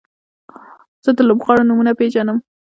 زه 1.03 1.11
د 1.17 1.19
لوبغاړو 1.29 1.67
نومونه 1.69 1.91
پیژنم. 1.99 2.37